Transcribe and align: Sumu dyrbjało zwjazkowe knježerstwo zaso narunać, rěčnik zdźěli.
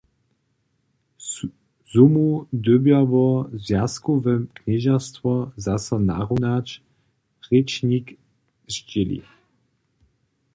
Sumu 1.89 2.29
dyrbjało 2.63 3.27
zwjazkowe 3.65 4.33
knježerstwo 4.57 5.31
zaso 5.65 5.95
narunać, 6.09 6.67
rěčnik 7.47 8.05
zdźěli. 8.73 9.19